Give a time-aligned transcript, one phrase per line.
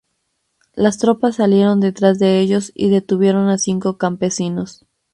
[0.73, 4.83] Las tropas salieron detrás de ellos y detuvieron a cinco campesinos.